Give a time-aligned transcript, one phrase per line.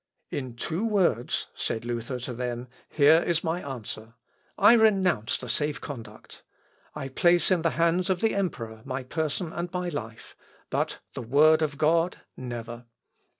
[0.31, 4.15] "In two words," said Luther to them, "here is my answer:
[4.57, 6.41] I renounce the safe conduct.
[6.95, 10.35] I place in the hands of the emperor my person and my life;
[10.71, 12.21] but the Word of God...
[12.35, 12.85] never!"